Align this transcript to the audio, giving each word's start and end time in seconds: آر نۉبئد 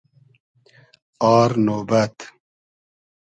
آر 1.35 1.51
نۉبئد 1.65 2.15